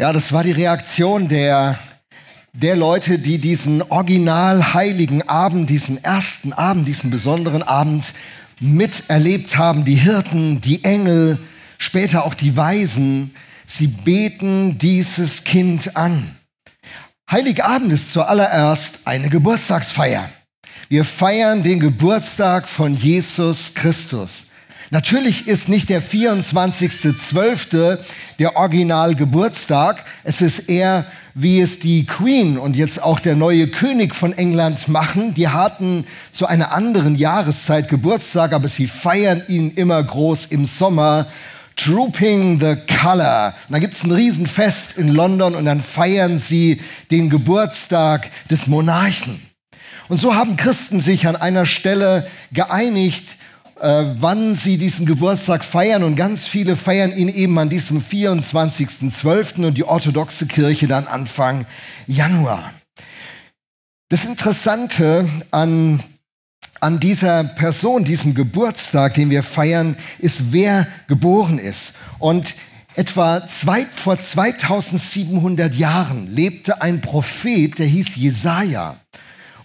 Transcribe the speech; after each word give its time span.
Ja, 0.00 0.14
das 0.14 0.32
war 0.32 0.42
die 0.44 0.52
Reaktion 0.52 1.28
der, 1.28 1.78
der 2.54 2.74
Leute, 2.74 3.18
die 3.18 3.36
diesen 3.36 3.82
original 3.82 4.72
heiligen 4.72 5.28
Abend, 5.28 5.68
diesen 5.68 6.02
ersten 6.02 6.54
Abend, 6.54 6.88
diesen 6.88 7.10
besonderen 7.10 7.62
Abend 7.62 8.14
miterlebt 8.60 9.58
haben. 9.58 9.84
Die 9.84 9.96
Hirten, 9.96 10.62
die 10.62 10.84
Engel, 10.84 11.36
später 11.76 12.24
auch 12.24 12.32
die 12.32 12.56
Weisen. 12.56 13.34
Sie 13.66 13.88
beten 13.88 14.78
dieses 14.78 15.44
Kind 15.44 15.94
an. 15.98 16.34
Heiligabend 17.30 17.92
ist 17.92 18.14
zuallererst 18.14 19.00
eine 19.04 19.28
Geburtstagsfeier. 19.28 20.30
Wir 20.88 21.04
feiern 21.04 21.62
den 21.62 21.78
Geburtstag 21.78 22.68
von 22.68 22.96
Jesus 22.96 23.74
Christus. 23.74 24.44
Natürlich 24.92 25.46
ist 25.46 25.68
nicht 25.68 25.88
der 25.88 26.02
24.12. 26.02 27.98
der 28.40 28.56
Original-Geburtstag. 28.56 30.04
Es 30.24 30.40
ist 30.40 30.68
eher, 30.68 31.06
wie 31.32 31.60
es 31.60 31.78
die 31.78 32.06
Queen 32.06 32.58
und 32.58 32.74
jetzt 32.74 33.00
auch 33.00 33.20
der 33.20 33.36
neue 33.36 33.68
König 33.68 34.16
von 34.16 34.36
England 34.36 34.88
machen. 34.88 35.32
Die 35.34 35.46
hatten 35.46 36.04
zu 36.32 36.46
einer 36.46 36.72
anderen 36.72 37.14
Jahreszeit 37.14 37.88
Geburtstag, 37.88 38.52
aber 38.52 38.66
sie 38.66 38.88
feiern 38.88 39.44
ihn 39.46 39.70
immer 39.76 40.02
groß 40.02 40.46
im 40.46 40.66
Sommer. 40.66 41.28
Trooping 41.76 42.58
the 42.58 42.74
Color. 43.00 43.54
Da 43.68 43.78
gibt 43.78 43.94
es 43.94 44.02
ein 44.02 44.10
Riesenfest 44.10 44.98
in 44.98 45.08
London 45.08 45.54
und 45.54 45.66
dann 45.66 45.82
feiern 45.82 46.38
sie 46.38 46.80
den 47.12 47.30
Geburtstag 47.30 48.28
des 48.50 48.66
Monarchen. 48.66 49.40
Und 50.08 50.18
so 50.18 50.34
haben 50.34 50.56
Christen 50.56 50.98
sich 50.98 51.28
an 51.28 51.36
einer 51.36 51.64
Stelle 51.64 52.26
geeinigt, 52.52 53.36
äh, 53.80 54.04
wann 54.18 54.54
sie 54.54 54.76
diesen 54.76 55.06
Geburtstag 55.06 55.64
feiern. 55.64 56.02
Und 56.02 56.16
ganz 56.16 56.46
viele 56.46 56.76
feiern 56.76 57.16
ihn 57.16 57.28
eben 57.28 57.58
an 57.58 57.70
diesem 57.70 58.02
24.12. 58.02 59.66
und 59.66 59.74
die 59.74 59.84
orthodoxe 59.84 60.46
Kirche 60.46 60.86
dann 60.86 61.06
Anfang 61.06 61.66
Januar. 62.06 62.72
Das 64.10 64.24
Interessante 64.24 65.28
an, 65.50 66.02
an 66.80 67.00
dieser 67.00 67.44
Person, 67.44 68.04
diesem 68.04 68.34
Geburtstag, 68.34 69.14
den 69.14 69.30
wir 69.30 69.42
feiern, 69.42 69.96
ist, 70.18 70.52
wer 70.52 70.86
geboren 71.08 71.58
ist. 71.58 71.94
Und 72.18 72.54
etwa 72.96 73.46
zwei, 73.46 73.86
vor 73.86 74.18
2700 74.18 75.74
Jahren 75.74 76.26
lebte 76.26 76.82
ein 76.82 77.00
Prophet, 77.00 77.78
der 77.78 77.86
hieß 77.86 78.16
Jesaja. 78.16 78.96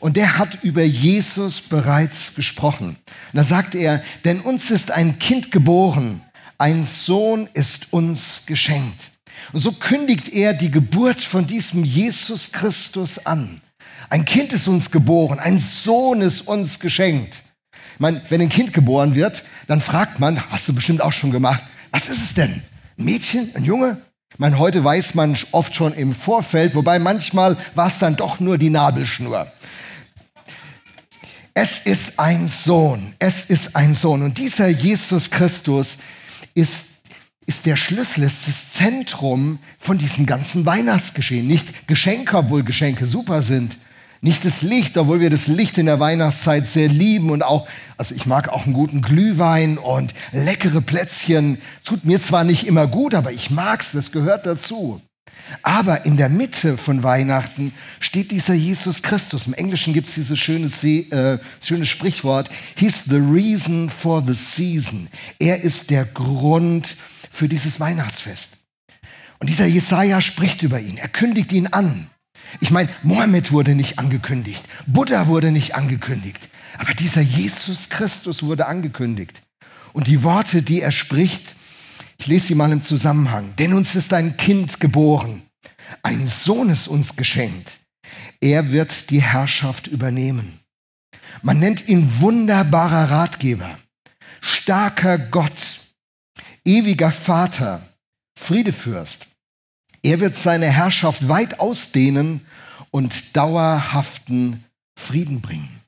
Und 0.05 0.17
der 0.17 0.37
hat 0.37 0.63
über 0.63 0.83
Jesus 0.83 1.61
bereits 1.61 2.35
gesprochen. 2.35 2.89
Und 2.89 2.97
da 3.33 3.43
sagt 3.43 3.73
er, 3.73 4.03
denn 4.23 4.39
uns 4.39 4.69
ist 4.69 4.91
ein 4.91 5.17
Kind 5.17 5.49
geboren, 5.49 6.21
ein 6.59 6.83
Sohn 6.83 7.49
ist 7.55 7.91
uns 7.91 8.43
geschenkt. 8.45 9.09
Und 9.51 9.61
so 9.61 9.71
kündigt 9.71 10.29
er 10.29 10.53
die 10.53 10.69
Geburt 10.69 11.23
von 11.23 11.47
diesem 11.47 11.83
Jesus 11.83 12.51
Christus 12.51 13.25
an. 13.25 13.61
Ein 14.11 14.25
Kind 14.25 14.53
ist 14.53 14.67
uns 14.67 14.91
geboren, 14.91 15.39
ein 15.39 15.57
Sohn 15.57 16.21
ist 16.21 16.41
uns 16.41 16.79
geschenkt. 16.79 17.41
Ich 17.95 17.99
meine, 17.99 18.21
wenn 18.29 18.41
ein 18.41 18.49
Kind 18.49 18.73
geboren 18.73 19.15
wird, 19.15 19.43
dann 19.65 19.81
fragt 19.81 20.19
man, 20.19 20.51
hast 20.51 20.67
du 20.67 20.75
bestimmt 20.75 21.01
auch 21.01 21.13
schon 21.13 21.31
gemacht, 21.31 21.63
was 21.89 22.09
ist 22.09 22.21
es 22.21 22.35
denn? 22.35 22.61
Ein 22.99 23.05
Mädchen, 23.05 23.49
ein 23.55 23.65
Junge? 23.65 23.97
Ich 24.31 24.37
meine, 24.37 24.59
heute 24.59 24.83
weiß 24.83 25.15
man 25.15 25.35
oft 25.51 25.75
schon 25.75 25.95
im 25.95 26.13
Vorfeld, 26.13 26.75
wobei 26.75 26.99
manchmal 26.99 27.57
war 27.73 27.87
es 27.87 27.97
dann 27.97 28.17
doch 28.17 28.39
nur 28.39 28.59
die 28.59 28.69
Nabelschnur. 28.69 29.51
Es 31.57 31.79
ist 31.79 32.19
ein 32.19 32.47
Sohn. 32.47 33.13
Es 33.17 33.45
ist 33.45 33.77
ein 33.77 33.93
Sohn. 33.93 34.23
Und 34.23 34.37
dieser 34.37 34.67
Jesus 34.67 35.31
Christus 35.31 35.97
ist, 36.53 36.87
ist 37.45 37.65
der 37.65 37.77
Schlüssel, 37.77 38.23
ist 38.23 38.45
das 38.45 38.71
Zentrum 38.71 39.59
von 39.79 39.97
diesem 39.97 40.25
ganzen 40.25 40.65
Weihnachtsgeschehen. 40.65 41.47
Nicht 41.47 41.87
Geschenke, 41.87 42.35
obwohl 42.35 42.63
Geschenke 42.65 43.05
super 43.05 43.41
sind. 43.41 43.77
Nicht 44.19 44.43
das 44.43 44.63
Licht, 44.63 44.97
obwohl 44.97 45.21
wir 45.21 45.29
das 45.29 45.47
Licht 45.47 45.77
in 45.77 45.85
der 45.85 46.01
Weihnachtszeit 46.01 46.67
sehr 46.67 46.89
lieben 46.89 47.29
und 47.29 47.41
auch, 47.41 47.69
also 47.95 48.13
ich 48.15 48.25
mag 48.25 48.49
auch 48.49 48.65
einen 48.65 48.73
guten 48.73 49.01
Glühwein 49.01 49.77
und 49.77 50.13
leckere 50.33 50.81
Plätzchen. 50.81 51.61
Tut 51.85 52.03
mir 52.03 52.19
zwar 52.19 52.43
nicht 52.43 52.67
immer 52.67 52.85
gut, 52.85 53.15
aber 53.15 53.31
ich 53.31 53.49
mag's, 53.49 53.93
das 53.93 54.11
gehört 54.11 54.45
dazu. 54.45 55.01
Aber 55.61 56.05
in 56.05 56.17
der 56.17 56.29
Mitte 56.29 56.77
von 56.77 57.03
Weihnachten 57.03 57.73
steht 57.99 58.31
dieser 58.31 58.53
Jesus 58.53 59.03
Christus. 59.03 59.47
Im 59.47 59.53
Englischen 59.53 59.93
gibt 59.93 60.07
es 60.07 60.15
dieses 60.15 60.39
schöne, 60.39 60.67
äh, 60.67 61.39
schöne 61.63 61.85
Sprichwort, 61.85 62.49
He's 62.75 63.05
the 63.05 63.17
reason 63.17 63.89
for 63.89 64.23
the 64.25 64.33
season. 64.33 65.07
Er 65.39 65.61
ist 65.61 65.89
der 65.89 66.05
Grund 66.05 66.95
für 67.31 67.47
dieses 67.47 67.79
Weihnachtsfest. 67.79 68.57
Und 69.39 69.49
dieser 69.49 69.65
Jesaja 69.65 70.21
spricht 70.21 70.63
über 70.63 70.79
ihn. 70.79 70.97
Er 70.97 71.09
kündigt 71.09 71.51
ihn 71.51 71.67
an. 71.67 72.09
Ich 72.61 72.71
meine, 72.71 72.89
Mohammed 73.03 73.51
wurde 73.51 73.75
nicht 73.75 73.99
angekündigt. 73.99 74.63
Buddha 74.87 75.27
wurde 75.27 75.51
nicht 75.51 75.75
angekündigt. 75.75 76.49
Aber 76.77 76.93
dieser 76.93 77.21
Jesus 77.21 77.89
Christus 77.89 78.43
wurde 78.43 78.67
angekündigt. 78.67 79.41
Und 79.93 80.07
die 80.07 80.23
Worte, 80.23 80.61
die 80.61 80.81
er 80.81 80.91
spricht, 80.91 81.54
ich 82.25 82.29
lese 82.29 82.47
sie 82.47 82.55
mal 82.55 82.71
im 82.71 82.81
Zusammenhang. 82.81 83.53
Denn 83.59 83.71
uns 83.73 83.95
ist 83.95 84.11
ein 84.11 84.35
Kind 84.35 84.79
geboren, 84.79 85.43
ein 86.01 86.25
Sohn 86.25 86.71
ist 86.71 86.87
uns 86.87 87.15
geschenkt. 87.15 87.77
Er 88.41 88.71
wird 88.71 89.11
die 89.11 89.21
Herrschaft 89.21 89.85
übernehmen. 89.85 90.59
Man 91.43 91.59
nennt 91.59 91.87
ihn 91.87 92.19
wunderbarer 92.19 93.11
Ratgeber, 93.11 93.77
starker 94.41 95.19
Gott, 95.19 95.81
ewiger 96.65 97.11
Vater, 97.11 97.87
Friedefürst. 98.39 99.27
Er 100.01 100.19
wird 100.19 100.35
seine 100.35 100.71
Herrschaft 100.71 101.27
weit 101.27 101.59
ausdehnen 101.59 102.43
und 102.89 103.35
dauerhaften 103.37 104.63
Frieden 104.97 105.41
bringen. 105.41 105.79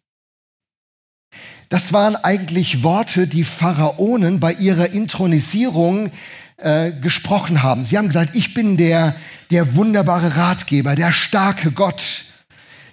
Das 1.70 1.92
waren 1.92 2.16
eigentlich 2.16 2.84
Worte, 2.84 3.28
die 3.28 3.44
Pharaonen 3.44 4.40
bei 4.40 4.54
ihrer 4.54 4.92
Intronisierung 4.92 6.12
äh, 6.58 6.92
gesprochen 6.92 7.62
haben. 7.62 7.84
Sie 7.84 7.98
haben 7.98 8.08
gesagt, 8.08 8.36
ich 8.36 8.54
bin 8.54 8.78
der, 8.78 9.16
der 9.52 9.76
wunderbare 9.76 10.38
Ratgeber, 10.38 10.96
der 10.96 11.12
starke 11.12 11.72
Gott, 11.72 12.24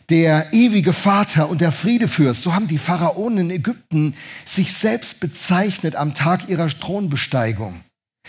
der 0.08 0.52
ewige 0.52 0.92
Vater 0.92 1.48
und 1.48 1.60
der 1.60 1.72
Friedefürst. 1.72 2.42
So 2.42 2.54
haben 2.54 2.66
die 2.66 2.78
Pharaonen 2.78 3.38
in 3.38 3.50
Ägypten 3.50 4.14
sich 4.44 4.72
selbst 4.72 5.20
bezeichnet 5.20 5.94
am 5.96 6.12
Tag 6.12 6.48
ihrer 6.48 6.68
Thronbesteigung. 6.68 7.80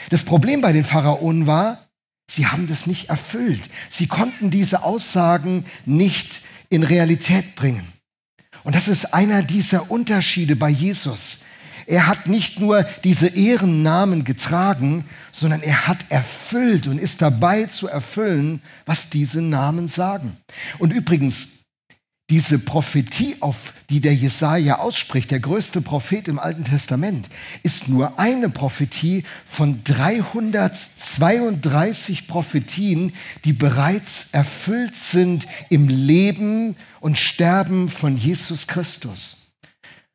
Das 0.09 0.23
Problem 0.23 0.61
bei 0.61 0.71
den 0.71 0.83
Pharaonen 0.83 1.47
war, 1.47 1.87
sie 2.29 2.47
haben 2.47 2.67
das 2.67 2.85
nicht 2.85 3.09
erfüllt. 3.09 3.69
Sie 3.89 4.07
konnten 4.07 4.51
diese 4.51 4.83
Aussagen 4.83 5.65
nicht 5.85 6.41
in 6.69 6.83
Realität 6.83 7.55
bringen. 7.55 7.94
Und 8.65 8.75
das 8.75 8.87
ist 8.87 9.13
einer 9.13 9.43
dieser 9.43 9.91
Unterschiede 9.91 10.55
bei 10.55 10.69
Jesus. 10.69 11.37
Er 11.85 12.07
hat 12.07 12.25
nicht 12.25 12.59
nur 12.59 12.83
diese 13.03 13.27
Ehrennamen 13.27 14.23
getragen, 14.23 15.05
sondern 15.31 15.61
er 15.61 15.87
hat 15.87 16.05
erfüllt 16.09 16.87
und 16.87 16.97
ist 16.97 17.21
dabei 17.21 17.65
zu 17.65 17.87
erfüllen, 17.87 18.63
was 18.87 19.11
diese 19.11 19.41
Namen 19.41 19.87
sagen. 19.87 20.35
Und 20.79 20.91
übrigens, 20.91 21.54
diese 22.31 22.57
Prophetie, 22.57 23.35
auf 23.39 23.71
die 23.89 23.99
der 23.99 24.15
Jesaja 24.15 24.79
ausspricht, 24.79 25.29
der 25.29 25.39
größte 25.39 25.81
Prophet 25.81 26.27
im 26.27 26.39
Alten 26.39 26.63
Testament, 26.63 27.29
ist 27.61 27.87
nur 27.87 28.17
eine 28.17 28.49
Prophetie 28.49 29.23
von 29.45 29.83
332 29.83 32.27
Prophetien, 32.27 33.13
die 33.43 33.53
bereits 33.53 34.29
erfüllt 34.31 34.95
sind 34.95 35.45
im 35.69 35.87
Leben 35.87 36.75
und 36.99 37.19
Sterben 37.19 37.89
von 37.89 38.17
Jesus 38.17 38.65
Christus. 38.65 39.51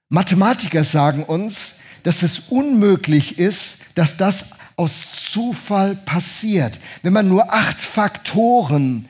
Mathematiker 0.08 0.82
sagen 0.82 1.22
uns, 1.22 1.76
dass 2.02 2.22
es 2.22 2.40
unmöglich 2.48 3.38
ist, 3.38 3.82
dass 3.94 4.16
das 4.16 4.46
aus 4.74 5.28
Zufall 5.30 5.94
passiert. 5.94 6.80
Wenn 7.02 7.12
man 7.12 7.28
nur 7.28 7.52
acht 7.52 7.78
Faktoren 7.78 9.08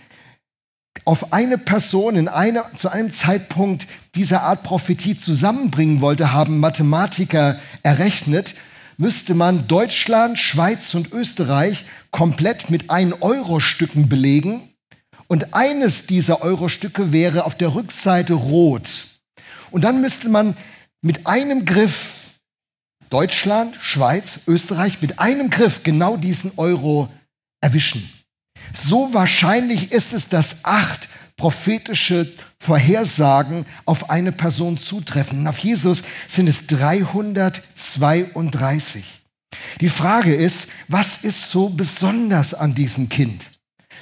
auf 1.05 1.33
eine 1.33 1.59
Person 1.59 2.17
in 2.17 2.29
eine, 2.29 2.65
zu 2.77 2.91
einem 2.91 3.13
Zeitpunkt 3.13 3.87
dieser 4.15 4.43
Art 4.43 4.63
Prophetie 4.63 5.19
zusammenbringen 5.19 6.01
wollte, 6.01 6.33
haben 6.33 6.61
Mathematiker 6.61 7.59
errechnet, 7.83 8.55
müsste 8.97 9.35
man 9.35 9.67
Deutschland, 9.67 10.39
Schweiz 10.39 10.95
und 10.95 11.13
Österreich 11.13 11.87
komplett 12.11 12.71
mit 12.71 12.91
1-Euro-Stücken 12.91 14.09
belegen. 14.09 14.69
Und 15.27 15.55
eines 15.55 16.07
dieser 16.07 16.43
Euro-Stücke 16.43 17.13
wäre 17.13 17.45
auf 17.45 17.55
der 17.55 17.75
Rückseite 17.75 18.35
rot. 18.35 19.07
Und 19.71 19.85
dann 19.85 20.01
müsste 20.01 20.29
man 20.29 20.57
mit 21.03 21.27
einem 21.27 21.65
Griff 21.65 22.21
Deutschland, 23.09 23.77
Schweiz, 23.81 24.41
Österreich 24.47 25.01
mit 25.01 25.19
einem 25.19 25.51
Griff 25.51 25.83
genau 25.83 26.17
diesen 26.17 26.53
Euro 26.57 27.09
erwischen. 27.61 28.09
So 28.73 29.13
wahrscheinlich 29.13 29.93
ist 29.93 30.15
es, 30.15 30.29
dass 30.29 30.65
acht 30.65 31.09
prophetische 31.37 32.33
Vorhersagen 32.59 33.67
auf 33.87 34.11
eine 34.11 34.33
Person 34.33 34.79
zutreffen. 34.79 35.47
Auf 35.47 35.59
Jesus 35.59 36.03
sind 36.29 36.49
es 36.49 36.67
332. 36.67 39.21
Die 39.81 39.89
Frage 39.89 40.35
ist, 40.35 40.73
was 40.89 41.25
ist 41.25 41.51
so 41.51 41.71
besonders 41.71 42.53
an 42.53 42.75
diesem 42.75 43.09
Kind? 43.09 43.47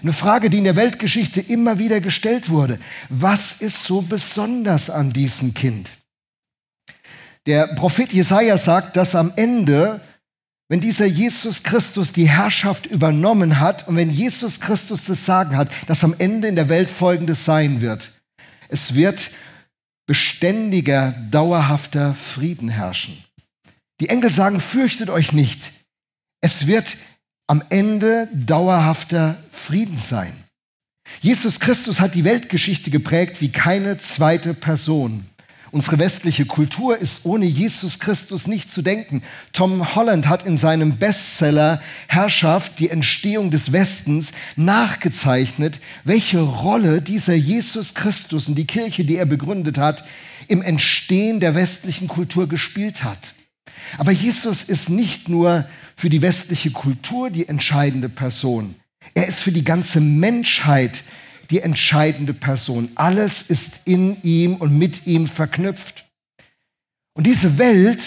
Eine 0.02 0.12
Frage, 0.12 0.50
die 0.50 0.58
in 0.58 0.64
der 0.64 0.76
Weltgeschichte 0.76 1.40
immer 1.40 1.78
wieder 1.78 2.00
gestellt 2.00 2.50
wurde. 2.50 2.80
Was 3.08 3.62
ist 3.62 3.84
so 3.84 4.02
besonders 4.02 4.90
an 4.90 5.12
diesem 5.12 5.54
Kind? 5.54 5.90
Der 7.46 7.68
Prophet 7.68 8.12
Jesaja 8.12 8.58
sagt, 8.58 8.96
dass 8.96 9.14
am 9.14 9.32
Ende, 9.36 10.00
wenn 10.68 10.80
dieser 10.80 11.06
Jesus 11.06 11.62
Christus 11.62 12.12
die 12.12 12.28
Herrschaft 12.28 12.86
übernommen 12.86 13.58
hat 13.58 13.88
und 13.88 13.96
wenn 13.96 14.10
Jesus 14.10 14.60
Christus 14.60 15.04
das 15.04 15.24
Sagen 15.24 15.56
hat, 15.56 15.70
dass 15.86 16.04
am 16.04 16.14
Ende 16.18 16.48
in 16.48 16.56
der 16.56 16.68
Welt 16.68 16.90
Folgendes 16.90 17.44
sein 17.44 17.80
wird. 17.80 18.10
Es 18.68 18.94
wird 18.94 19.30
beständiger, 20.06 21.12
dauerhafter 21.30 22.14
Frieden 22.14 22.68
herrschen. 22.68 23.24
Die 24.00 24.10
Engel 24.10 24.30
sagen, 24.30 24.60
fürchtet 24.60 25.10
euch 25.10 25.32
nicht. 25.32 25.72
Es 26.40 26.66
wird 26.66 26.96
am 27.46 27.62
Ende 27.70 28.28
dauerhafter 28.32 29.42
Frieden 29.50 29.98
sein. 29.98 30.32
Jesus 31.20 31.60
Christus 31.60 32.00
hat 32.00 32.14
die 32.14 32.24
Weltgeschichte 32.24 32.90
geprägt 32.90 33.40
wie 33.40 33.50
keine 33.50 33.96
zweite 33.96 34.52
Person. 34.52 35.27
Unsere 35.70 35.98
westliche 35.98 36.46
Kultur 36.46 36.96
ist 36.96 37.20
ohne 37.24 37.44
Jesus 37.44 37.98
Christus 37.98 38.46
nicht 38.46 38.72
zu 38.72 38.80
denken. 38.80 39.22
Tom 39.52 39.94
Holland 39.94 40.28
hat 40.28 40.46
in 40.46 40.56
seinem 40.56 40.96
Bestseller 40.96 41.82
Herrschaft, 42.06 42.78
die 42.78 42.88
Entstehung 42.88 43.50
des 43.50 43.72
Westens, 43.72 44.32
nachgezeichnet, 44.56 45.80
welche 46.04 46.40
Rolle 46.40 47.02
dieser 47.02 47.34
Jesus 47.34 47.94
Christus 47.94 48.48
und 48.48 48.54
die 48.54 48.66
Kirche, 48.66 49.04
die 49.04 49.16
er 49.16 49.26
begründet 49.26 49.76
hat, 49.76 50.04
im 50.48 50.62
Entstehen 50.62 51.40
der 51.40 51.54
westlichen 51.54 52.08
Kultur 52.08 52.48
gespielt 52.48 53.04
hat. 53.04 53.34
Aber 53.98 54.12
Jesus 54.12 54.62
ist 54.62 54.88
nicht 54.88 55.28
nur 55.28 55.66
für 55.96 56.08
die 56.08 56.22
westliche 56.22 56.70
Kultur 56.70 57.30
die 57.30 57.48
entscheidende 57.48 58.08
Person. 58.08 58.74
Er 59.14 59.26
ist 59.26 59.40
für 59.40 59.52
die 59.52 59.64
ganze 59.64 60.00
Menschheit 60.00 61.02
die 61.50 61.60
entscheidende 61.60 62.34
Person. 62.34 62.90
Alles 62.94 63.42
ist 63.42 63.80
in 63.84 64.20
ihm 64.22 64.56
und 64.56 64.76
mit 64.76 65.06
ihm 65.06 65.26
verknüpft. 65.26 66.04
Und 67.14 67.26
diese 67.26 67.58
Welt, 67.58 68.02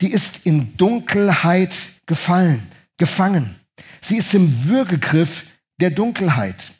die 0.00 0.10
ist 0.10 0.46
in 0.46 0.76
Dunkelheit 0.76 1.76
gefallen, 2.06 2.62
gefangen. 2.98 3.56
Sie 4.00 4.16
ist 4.16 4.32
im 4.34 4.66
Würgegriff 4.66 5.44
der 5.80 5.90
Dunkelheit. 5.90 6.72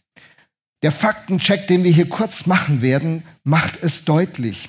Der 0.83 0.93
Faktencheck, 0.93 1.67
den 1.67 1.85
wir 1.85 1.91
hier 1.91 2.09
kurz 2.09 2.47
machen 2.47 2.83
werden, 2.83 3.25
macht 3.45 3.83
es 3.83 4.05
deutlich. 4.05 4.69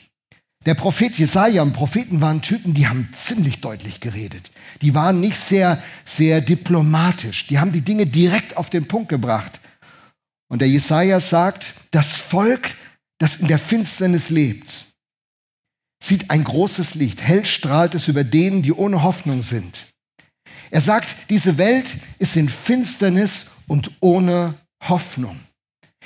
Der 0.66 0.74
Prophet 0.74 1.18
Jesaja 1.18 1.62
und 1.62 1.74
Propheten 1.74 2.20
waren 2.20 2.42
Typen, 2.42 2.74
die 2.74 2.88
haben 2.88 3.10
ziemlich 3.14 3.62
deutlich 3.62 4.02
geredet. 4.02 4.52
Die 4.82 4.96
waren 4.96 5.20
nicht 5.20 5.38
sehr, 5.38 5.82
sehr 6.06 6.42
diplomatisch. 6.42 7.48
Die 7.48 7.60
haben 7.60 7.72
die 7.72 7.82
Dinge 7.82 8.06
direkt 8.06 8.58
auf 8.58 8.70
den 8.70 8.88
Punkt 8.88 9.10
gebracht. 9.10 9.62
Und 10.50 10.62
der 10.62 10.70
Jesaja 10.70 11.20
sagt, 11.20 11.74
das 11.92 12.16
Volk, 12.16 12.76
das 13.20 13.38
in 13.38 13.48
der 13.48 13.60
Finsternis 13.60 14.30
lebt, 14.30 14.86
sieht 16.04 16.30
ein 16.30 16.44
großes 16.44 16.96
Licht. 16.96 17.22
Hell 17.22 17.46
strahlt 17.46 17.96
es 17.96 18.08
über 18.08 18.24
denen, 18.24 18.62
die 18.62 18.74
ohne 18.74 19.04
Hoffnung 19.04 19.44
sind. 19.44 19.88
Er 20.70 20.82
sagt, 20.82 21.16
diese 21.30 21.58
Welt 21.58 21.90
ist 22.20 22.36
in 22.36 22.50
Finsternis 22.50 23.52
und 23.68 23.92
ohne 24.00 24.56
Hoffnung. 24.84 25.40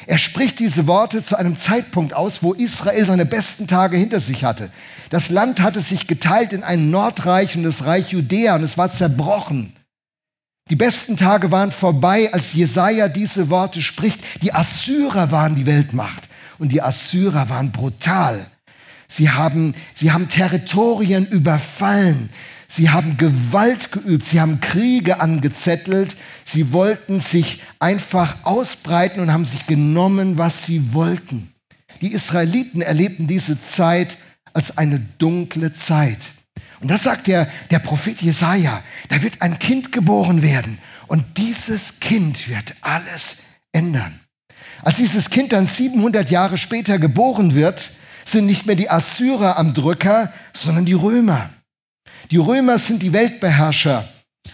Er 0.08 0.18
spricht 0.18 0.60
diese 0.60 0.88
Worte 0.88 1.24
zu 1.24 1.36
einem 1.36 1.60
Zeitpunkt 1.60 2.14
aus, 2.14 2.42
wo 2.42 2.54
Israel 2.54 3.06
seine 3.06 3.26
besten 3.26 3.68
Tage 3.68 3.98
hinter 3.98 4.20
sich 4.20 4.44
hatte. 4.44 4.72
Das 5.10 5.30
Land 5.30 5.62
hatte 5.62 5.82
sich 5.82 6.08
geteilt 6.08 6.54
in 6.54 6.64
ein 6.64 6.90
Nordreich 6.90 7.56
und 7.56 7.64
das 7.64 7.86
Reich 7.86 8.10
Judäa 8.10 8.56
und 8.56 8.64
es 8.64 8.78
war 8.78 8.92
zerbrochen. 8.92 9.76
Die 10.72 10.78
besten 10.78 11.18
Tage 11.18 11.52
waren 11.52 11.74
vorbei, 11.74 12.32
als 12.32 12.54
Jesaja 12.54 13.10
diese 13.10 13.50
Worte 13.50 13.82
spricht. 13.82 14.22
Die 14.42 14.54
Assyrer 14.54 15.30
waren 15.30 15.56
die 15.56 15.66
Weltmacht 15.66 16.30
und 16.60 16.72
die 16.72 16.82
Assyrer 16.82 17.50
waren 17.50 17.74
brutal. 17.74 18.46
Sie 19.10 19.30
haben, 19.30 19.76
sie 19.94 20.14
haben 20.14 20.30
Territorien 20.30 21.28
überfallen. 21.28 22.30
Sie 22.70 22.90
haben 22.90 23.18
Gewalt 23.18 23.92
geübt, 23.92 24.26
sie 24.26 24.40
haben 24.40 24.62
Kriege 24.62 25.20
angezettelt, 25.20 26.16
sie 26.46 26.72
wollten 26.72 27.20
sich 27.20 27.62
einfach 27.80 28.38
ausbreiten 28.44 29.20
und 29.20 29.30
haben 29.30 29.44
sich 29.44 29.68
genommen, 29.68 30.38
was 30.38 30.66
sie 30.66 30.94
wollten. 30.94 31.52
Die 32.00 32.14
Israeliten 32.14 32.82
erlebten 32.82 33.28
diese 33.28 33.62
Zeit 33.62 34.18
als 34.54 34.78
eine 34.78 35.02
dunkle 35.18 35.74
Zeit. 35.74 36.20
Und 36.82 36.90
das 36.90 37.04
sagt 37.04 37.28
der, 37.28 37.48
der 37.70 37.80
Prophet 37.80 38.22
Jesaja. 38.22 38.84
Da 39.10 39.22
wird 39.22 39.42
ein 39.42 39.60
Kind 39.60 39.92
geboren 39.92 40.42
werden. 40.42 40.80
Und 41.08 41.38
dieses 41.38 42.00
Kind 42.00 42.50
wird 42.50 42.76
alles 42.82 43.38
ändern. 43.72 44.20
Als 44.82 44.98
dieses 44.98 45.30
Kind 45.30 45.54
dann 45.54 45.68
700 45.68 46.32
Jahre 46.32 46.58
später 46.58 46.98
geboren 46.98 47.54
wird, 47.54 47.92
sind 48.26 48.46
nicht 48.48 48.66
mehr 48.66 48.76
die 48.76 48.90
Assyrer 48.90 49.58
am 49.58 49.74
Drücker, 49.74 50.34
sondern 50.54 50.86
die 50.86 50.94
Römer. 50.94 51.50
Die 52.32 52.38
Römer 52.38 52.78
sind 52.78 53.04
die 53.04 53.14
Weltbeherrscher. 53.14 54.08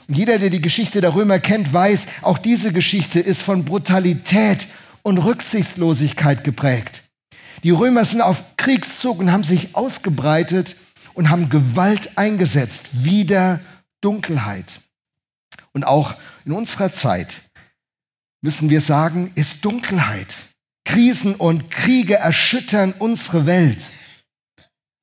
Und 0.08 0.18
jeder, 0.18 0.40
der 0.40 0.50
die 0.50 0.62
Geschichte 0.62 1.00
der 1.00 1.16
Römer 1.16 1.40
kennt, 1.40 1.72
weiß, 1.72 2.08
auch 2.22 2.38
diese 2.38 2.74
Geschichte 2.74 3.20
ist 3.20 3.42
von 3.42 3.64
Brutalität 3.64 4.68
und 5.02 5.18
Rücksichtslosigkeit 5.18 6.44
geprägt. 6.44 7.04
Die 7.64 7.72
Römer 7.72 8.04
sind 8.04 8.22
auf 8.22 8.44
Kriegszug 8.58 9.20
und 9.20 9.32
haben 9.32 9.44
sich 9.44 9.76
ausgebreitet 9.76 10.76
und 11.18 11.32
haben 11.32 11.50
Gewalt 11.50 12.16
eingesetzt, 12.16 13.04
wieder 13.04 13.60
Dunkelheit. 14.02 14.82
Und 15.74 15.84
auch 15.84 16.16
in 16.46 16.52
unserer 16.52 16.94
Zeit 16.94 17.42
müssen 18.42 18.70
wir 18.70 18.82
sagen, 18.82 19.32
ist 19.34 19.66
Dunkelheit. 19.66 20.36
Krisen 20.86 21.34
und 21.34 21.72
Kriege 21.72 22.18
erschüttern 22.18 22.94
unsere 23.00 23.48
Welt. 23.48 23.90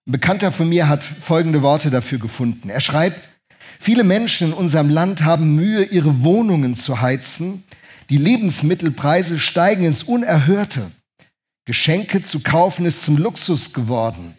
Ein 0.06 0.12
Bekannter 0.12 0.52
von 0.52 0.68
mir 0.68 0.88
hat 0.88 1.02
folgende 1.02 1.62
Worte 1.62 1.90
dafür 1.90 2.20
gefunden. 2.20 2.70
Er 2.70 2.80
schreibt, 2.80 3.28
viele 3.80 4.04
Menschen 4.04 4.48
in 4.48 4.54
unserem 4.54 4.90
Land 4.90 5.24
haben 5.24 5.56
Mühe, 5.56 5.82
ihre 5.82 6.22
Wohnungen 6.22 6.76
zu 6.76 7.00
heizen. 7.00 7.64
Die 8.08 8.18
Lebensmittelpreise 8.18 9.40
steigen 9.40 9.82
ins 9.82 10.04
Unerhörte. 10.04 10.92
Geschenke 11.64 12.22
zu 12.22 12.38
kaufen 12.38 12.86
ist 12.86 13.02
zum 13.02 13.16
Luxus 13.16 13.72
geworden. 13.72 14.38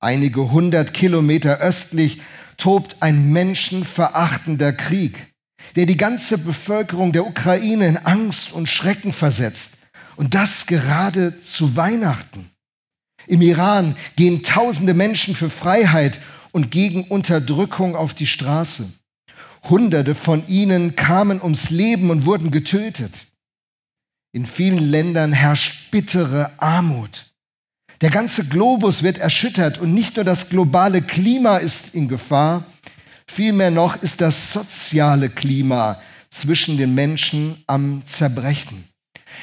Einige 0.00 0.50
hundert 0.50 0.94
Kilometer 0.94 1.58
östlich 1.58 2.22
tobt 2.56 2.96
ein 3.00 3.32
menschenverachtender 3.32 4.72
Krieg, 4.72 5.34
der 5.76 5.84
die 5.84 5.98
ganze 5.98 6.38
Bevölkerung 6.38 7.12
der 7.12 7.26
Ukraine 7.26 7.86
in 7.86 7.96
Angst 7.98 8.52
und 8.52 8.68
Schrecken 8.68 9.12
versetzt. 9.12 9.76
Und 10.16 10.34
das 10.34 10.66
gerade 10.66 11.42
zu 11.42 11.76
Weihnachten. 11.76 12.50
Im 13.26 13.42
Iran 13.42 13.96
gehen 14.16 14.42
tausende 14.42 14.94
Menschen 14.94 15.34
für 15.34 15.50
Freiheit 15.50 16.18
und 16.52 16.70
gegen 16.70 17.04
Unterdrückung 17.04 17.94
auf 17.94 18.14
die 18.14 18.26
Straße. 18.26 18.90
Hunderte 19.64 20.14
von 20.14 20.46
ihnen 20.48 20.96
kamen 20.96 21.42
ums 21.42 21.70
Leben 21.70 22.10
und 22.10 22.24
wurden 22.24 22.50
getötet. 22.50 23.26
In 24.32 24.46
vielen 24.46 24.78
Ländern 24.78 25.32
herrscht 25.32 25.90
bittere 25.90 26.52
Armut. 26.58 27.29
Der 28.00 28.10
ganze 28.10 28.46
Globus 28.46 29.02
wird 29.02 29.18
erschüttert 29.18 29.78
und 29.78 29.92
nicht 29.92 30.16
nur 30.16 30.24
das 30.24 30.48
globale 30.48 31.02
Klima 31.02 31.58
ist 31.58 31.94
in 31.94 32.08
Gefahr, 32.08 32.64
vielmehr 33.26 33.70
noch 33.70 33.96
ist 34.02 34.22
das 34.22 34.52
soziale 34.52 35.28
Klima 35.28 36.00
zwischen 36.30 36.78
den 36.78 36.94
Menschen 36.94 37.62
am 37.66 38.02
Zerbrechen. 38.06 38.88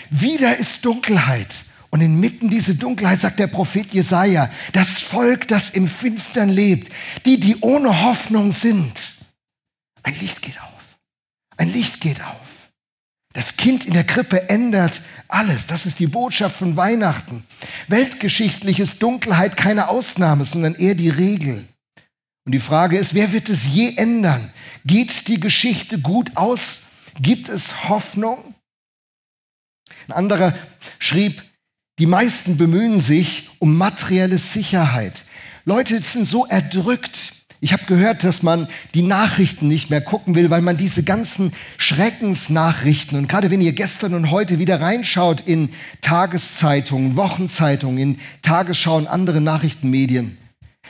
Wieder 0.09 0.57
ist 0.57 0.83
Dunkelheit. 0.83 1.65
Und 1.89 2.01
inmitten 2.01 2.49
dieser 2.49 2.73
Dunkelheit 2.73 3.21
sagt 3.21 3.39
der 3.39 3.47
Prophet 3.47 3.93
Jesaja, 3.93 4.51
das 4.73 4.89
Volk, 4.89 5.47
das 5.47 5.69
im 5.69 5.87
Finstern 5.87 6.49
lebt, 6.49 6.91
die, 7.25 7.39
die 7.39 7.57
ohne 7.61 8.01
Hoffnung 8.01 8.51
sind, 8.51 9.13
ein 10.03 10.13
Licht 10.19 10.41
geht 10.41 10.59
auf. 10.59 10.97
Ein 11.55 11.71
Licht 11.71 12.01
geht 12.01 12.21
auf. 12.21 12.56
Das 13.37 13.55
Kind 13.55 13.85
in 13.85 13.93
der 13.93 14.03
Krippe 14.03 14.49
ändert 14.49 14.99
alles. 15.27 15.67
Das 15.67 15.85
ist 15.85 15.99
die 15.99 16.07
Botschaft 16.07 16.57
von 16.57 16.75
Weihnachten. 16.75 17.45
Weltgeschichtlich 17.87 18.79
ist 18.79 19.03
Dunkelheit 19.03 19.55
keine 19.55 19.89
Ausnahme, 19.89 20.43
sondern 20.43 20.73
eher 20.73 20.95
die 20.95 21.11
Regel. 21.11 21.67
Und 22.47 22.53
die 22.53 22.59
Frage 22.59 22.97
ist, 22.97 23.13
wer 23.13 23.31
wird 23.33 23.49
es 23.49 23.67
je 23.67 23.93
ändern? 23.95 24.51
Geht 24.85 25.27
die 25.27 25.39
Geschichte 25.39 25.99
gut 25.99 26.35
aus? 26.35 26.87
Gibt 27.21 27.47
es 27.47 27.87
Hoffnung? 27.87 28.55
Ein 30.07 30.13
anderer 30.13 30.57
schrieb, 30.97 31.43
die 31.99 32.07
meisten 32.07 32.57
bemühen 32.57 32.99
sich 32.99 33.51
um 33.59 33.77
materielle 33.77 34.39
Sicherheit. 34.39 35.25
Leute 35.63 36.01
sind 36.01 36.27
so 36.27 36.47
erdrückt 36.47 37.33
ich 37.59 37.73
habe 37.73 37.85
gehört, 37.85 38.23
dass 38.23 38.43
man 38.43 38.67
die 38.93 39.01
Nachrichten 39.01 39.67
nicht 39.67 39.89
mehr 39.89 40.01
gucken 40.01 40.35
will, 40.35 40.49
weil 40.49 40.61
man 40.61 40.77
diese 40.77 41.03
ganzen 41.03 41.53
Schreckensnachrichten 41.77 43.17
und 43.17 43.27
gerade 43.27 43.49
wenn 43.49 43.61
ihr 43.61 43.73
gestern 43.73 44.13
und 44.13 44.31
heute 44.31 44.59
wieder 44.59 44.81
reinschaut 44.81 45.41
in 45.41 45.69
Tageszeitungen, 46.01 47.15
Wochenzeitungen, 47.15 47.97
in 47.97 48.19
Tagesschau 48.41 48.97
und 48.97 49.07
andere 49.07 49.41
Nachrichtenmedien, 49.41 50.37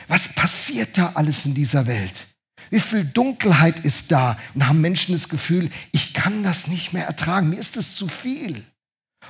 was 0.06 0.28
passiert 0.28 0.98
da 0.98 1.12
alles 1.14 1.46
in 1.46 1.54
dieser 1.54 1.86
Welt? 1.86 2.26
wie 2.70 2.80
viel 2.80 3.04
Dunkelheit 3.04 3.80
ist 3.80 4.12
da? 4.12 4.38
Und 4.54 4.66
haben 4.66 4.80
Menschen 4.80 5.12
das 5.12 5.28
Gefühl, 5.28 5.70
ich 5.92 6.14
kann 6.14 6.42
das 6.42 6.66
nicht 6.66 6.92
mehr 6.92 7.06
ertragen, 7.06 7.50
mir 7.50 7.58
ist 7.58 7.76
es 7.76 7.94
zu 7.94 8.08
viel. 8.08 8.64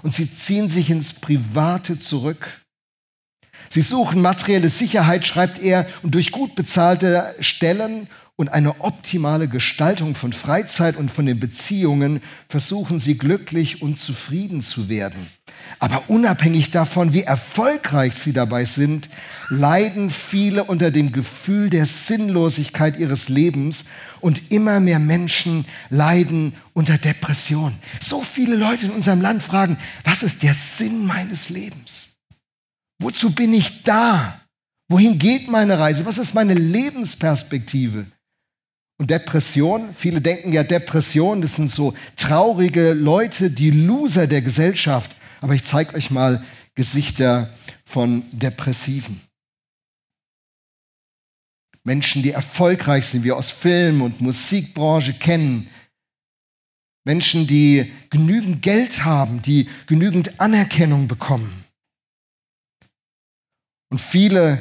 Und 0.02 0.14
sie 0.14 0.33
ziehen 0.33 0.68
sich 0.68 0.90
ins 0.90 1.12
Private 1.12 1.99
zurück. 1.99 2.62
Sie 3.70 3.82
suchen 3.82 4.22
materielle 4.22 4.68
Sicherheit, 4.68 5.26
schreibt 5.26 5.60
er, 5.60 5.87
und 6.02 6.14
durch 6.14 6.32
gut 6.32 6.54
bezahlte 6.54 7.34
Stellen 7.40 8.08
und 8.40 8.48
eine 8.50 8.80
optimale 8.82 9.48
Gestaltung 9.48 10.14
von 10.14 10.32
Freizeit 10.32 10.96
und 10.96 11.10
von 11.10 11.26
den 11.26 11.40
Beziehungen 11.40 12.22
versuchen 12.48 13.00
sie 13.00 13.18
glücklich 13.18 13.82
und 13.82 13.98
zufrieden 13.98 14.60
zu 14.60 14.88
werden. 14.88 15.28
Aber 15.80 16.04
unabhängig 16.08 16.70
davon, 16.70 17.12
wie 17.12 17.25
erfolgreich 17.25 18.14
sie 18.14 18.32
dabei 18.32 18.64
sind, 18.64 19.08
leiden 19.48 20.10
viele 20.10 20.62
unter 20.62 20.92
dem 20.92 21.10
Gefühl 21.10 21.68
der 21.68 21.84
Sinnlosigkeit 21.84 22.96
ihres 22.96 23.28
Lebens 23.28 23.87
und 24.20 24.52
immer 24.52 24.78
mehr 24.78 25.00
Menschen 25.00 25.64
leiden 25.90 26.54
unter 26.75 26.96
Depression. 26.96 27.75
So 28.00 28.22
viele 28.22 28.54
Leute 28.54 28.87
in 28.87 28.92
unserem 28.92 29.20
Land 29.20 29.42
fragen, 29.42 29.78
was 30.04 30.22
ist 30.22 30.44
der 30.44 30.54
Sinn 30.54 31.04
meines 31.04 31.48
Lebens? 31.48 32.07
Wozu 33.00 33.30
bin 33.30 33.52
ich 33.52 33.82
da? 33.84 34.40
Wohin 34.88 35.18
geht 35.18 35.48
meine 35.48 35.78
Reise? 35.78 36.04
Was 36.04 36.18
ist 36.18 36.34
meine 36.34 36.54
Lebensperspektive? 36.54 38.06
Und 38.98 39.10
Depression, 39.10 39.94
viele 39.94 40.20
denken 40.20 40.52
ja 40.52 40.64
Depression, 40.64 41.40
das 41.40 41.54
sind 41.54 41.70
so 41.70 41.94
traurige 42.16 42.94
Leute, 42.94 43.50
die 43.50 43.70
Loser 43.70 44.26
der 44.26 44.42
Gesellschaft. 44.42 45.14
Aber 45.40 45.54
ich 45.54 45.62
zeige 45.62 45.94
euch 45.94 46.10
mal 46.10 46.44
Gesichter 46.74 47.50
von 47.84 48.24
Depressiven. 48.32 49.20
Menschen, 51.84 52.22
die 52.22 52.32
erfolgreich 52.32 53.06
sind, 53.06 53.22
wie 53.22 53.32
aus 53.32 53.50
Film- 53.50 54.02
und 54.02 54.20
Musikbranche 54.20 55.14
kennen. 55.14 55.68
Menschen, 57.04 57.46
die 57.46 57.92
genügend 58.10 58.62
Geld 58.62 59.04
haben, 59.04 59.40
die 59.40 59.68
genügend 59.86 60.40
Anerkennung 60.40 61.08
bekommen. 61.08 61.64
Und 63.90 64.00
viele, 64.00 64.61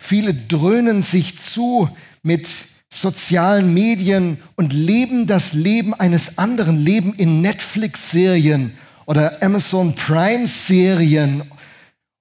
viele 0.00 0.34
dröhnen 0.34 1.02
sich 1.02 1.38
zu 1.38 1.88
mit 2.22 2.48
sozialen 2.90 3.74
Medien 3.74 4.38
und 4.56 4.72
leben 4.72 5.26
das 5.26 5.52
Leben 5.52 5.94
eines 5.94 6.38
anderen, 6.38 6.82
leben 6.82 7.14
in 7.14 7.42
Netflix-Serien 7.42 8.72
oder 9.06 9.42
Amazon 9.42 9.94
Prime-Serien 9.94 11.42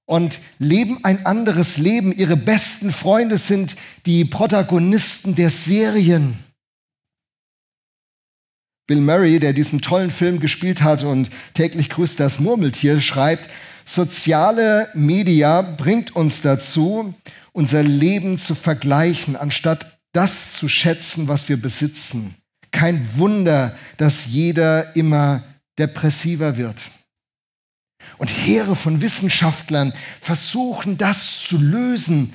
und 0.05 0.39
leben 0.59 1.03
ein 1.03 1.25
anderes 1.25 1.77
Leben. 1.77 2.11
Ihre 2.11 2.37
besten 2.37 2.91
Freunde 2.91 3.37
sind 3.37 3.75
die 4.05 4.25
Protagonisten 4.25 5.35
der 5.35 5.49
Serien. 5.49 6.37
Bill 8.87 9.01
Murray, 9.01 9.39
der 9.39 9.51
diesen 9.51 9.81
tollen 9.81 10.11
Film 10.11 10.39
gespielt 10.39 10.81
hat 10.81 11.03
und 11.03 11.29
täglich 11.53 11.89
grüßt 11.89 12.19
das 12.21 12.39
Murmeltier, 12.39 13.01
schreibt, 13.01 13.49
soziale 13.87 14.89
Media 14.93 15.61
bringt 15.61 16.15
uns 16.15 16.41
dazu, 16.41 17.13
unser 17.53 17.81
Leben 17.81 18.37
zu 18.37 18.53
vergleichen, 18.53 19.35
anstatt 19.35 19.97
das 20.13 20.53
zu 20.53 20.67
schätzen, 20.67 21.27
was 21.27 21.49
wir 21.49 21.57
besitzen. 21.57 22.35
Kein 22.71 23.07
Wunder, 23.17 23.75
dass 23.97 24.27
jeder 24.27 24.95
immer 24.95 25.43
depressiver 25.79 26.57
wird. 26.57 26.89
Und 28.17 28.29
Heere 28.29 28.75
von 28.75 29.01
Wissenschaftlern 29.01 29.93
versuchen 30.21 30.97
das 30.97 31.41
zu 31.41 31.57
lösen 31.57 32.33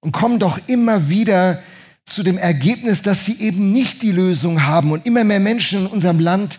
und 0.00 0.12
kommen 0.12 0.38
doch 0.38 0.58
immer 0.66 1.08
wieder 1.08 1.62
zu 2.04 2.22
dem 2.22 2.38
Ergebnis, 2.38 3.02
dass 3.02 3.24
sie 3.24 3.40
eben 3.40 3.72
nicht 3.72 4.02
die 4.02 4.12
Lösung 4.12 4.62
haben. 4.62 4.92
Und 4.92 5.06
immer 5.06 5.24
mehr 5.24 5.40
Menschen 5.40 5.80
in 5.80 5.86
unserem 5.86 6.20
Land 6.20 6.58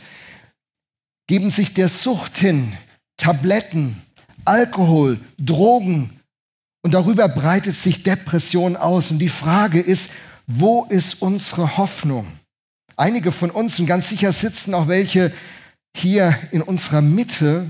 geben 1.27 1.49
sich 1.49 1.73
der 1.73 1.87
Sucht 1.87 2.37
hin. 2.37 2.73
Tabletten, 3.17 4.01
Alkohol, 4.45 5.19
Drogen, 5.37 6.17
und 6.83 6.93
darüber 6.93 7.27
breitet 7.27 7.73
sich 7.73 8.03
Depression 8.03 8.77
aus. 8.77 9.11
Und 9.11 9.19
die 9.19 9.27
Frage 9.27 9.81
ist, 9.81 10.11
wo 10.45 10.85
ist 10.85 11.21
unsere 11.21 11.75
Hoffnung? 11.75 12.27
Einige 12.95 13.33
von 13.33 13.49
uns, 13.49 13.77
und 13.79 13.87
ganz 13.87 14.07
sicher 14.07 14.31
sitzen 14.31 14.73
auch 14.73 14.87
welche 14.87 15.33
hier 15.95 16.37
in 16.51 16.61
unserer 16.61 17.01
Mitte, 17.01 17.69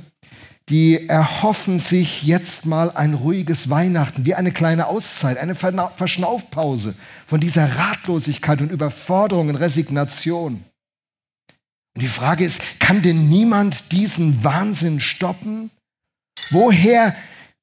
die 0.69 1.09
erhoffen 1.09 1.79
sich 1.79 2.23
jetzt 2.23 2.65
mal 2.65 2.91
ein 2.91 3.15
ruhiges 3.15 3.69
Weihnachten, 3.69 4.25
wie 4.25 4.35
eine 4.35 4.51
kleine 4.51 4.87
Auszeit, 4.87 5.37
eine 5.37 5.55
Verschnaufpause 5.55 6.93
von 7.25 7.39
dieser 7.39 7.77
Ratlosigkeit 7.77 8.61
und 8.61 8.71
Überforderung 8.71 9.49
und 9.49 9.55
Resignation. 9.55 10.63
Und 11.97 12.03
die 12.03 12.07
Frage 12.07 12.45
ist, 12.45 12.61
kann 12.79 13.01
denn 13.01 13.27
niemand 13.27 13.91
diesen 13.91 14.43
Wahnsinn 14.43 14.99
stoppen? 14.99 15.71
Woher 16.51 17.15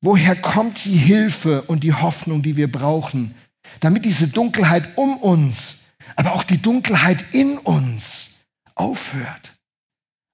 Woher 0.05 0.37
kommt 0.37 0.85
die 0.85 0.99
Hilfe 0.99 1.63
und 1.63 1.83
die 1.83 1.95
Hoffnung, 1.95 2.43
die 2.43 2.57
wir 2.57 2.71
brauchen, 2.71 3.35
damit 3.81 4.05
diese 4.05 4.29
Dunkelheit 4.29 4.99
um 4.99 5.17
uns, 5.17 5.87
aber 6.15 6.35
auch 6.35 6.43
die 6.43 6.61
Dunkelheit 6.61 7.33
in 7.33 7.57
uns 7.57 8.43
aufhört? 8.75 9.55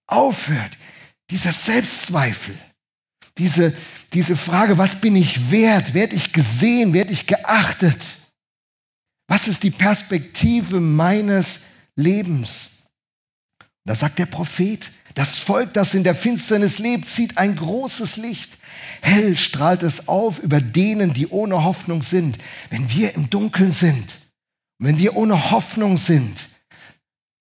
Aufhört. 0.08 0.76
Dieser 1.30 1.52
Selbstzweifel, 1.52 2.58
diese, 3.38 3.72
diese 4.12 4.36
Frage, 4.36 4.76
was 4.76 5.00
bin 5.00 5.14
ich 5.14 5.52
wert? 5.52 5.94
Werde 5.94 6.16
ich 6.16 6.32
gesehen? 6.32 6.92
Werde 6.92 7.12
ich 7.12 7.28
geachtet? 7.28 8.16
Was 9.28 9.46
ist 9.46 9.62
die 9.62 9.70
Perspektive 9.70 10.80
meines 10.80 11.66
Lebens? 11.94 12.79
Da 13.84 13.94
sagt 13.94 14.18
der 14.18 14.26
Prophet, 14.26 14.90
das 15.14 15.36
Volk, 15.36 15.72
das 15.72 15.94
in 15.94 16.04
der 16.04 16.14
Finsternis 16.14 16.78
lebt, 16.78 17.08
sieht 17.08 17.38
ein 17.38 17.56
großes 17.56 18.16
Licht. 18.16 18.58
Hell 19.00 19.36
strahlt 19.36 19.82
es 19.82 20.08
auf 20.08 20.38
über 20.38 20.60
denen, 20.60 21.14
die 21.14 21.28
ohne 21.28 21.64
Hoffnung 21.64 22.02
sind. 22.02 22.38
Wenn 22.68 22.90
wir 22.90 23.14
im 23.14 23.30
Dunkeln 23.30 23.72
sind, 23.72 24.18
wenn 24.78 24.98
wir 24.98 25.16
ohne 25.16 25.50
Hoffnung 25.50 25.96
sind, 25.96 26.48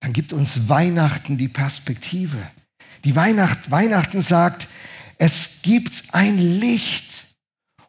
dann 0.00 0.12
gibt 0.12 0.32
uns 0.32 0.68
Weihnachten 0.68 1.36
die 1.38 1.48
Perspektive. 1.48 2.38
Die 3.04 3.16
Weihnacht, 3.16 3.70
Weihnachten 3.70 4.20
sagt, 4.20 4.68
es 5.18 5.60
gibt 5.62 6.02
ein 6.12 6.38
Licht. 6.38 7.26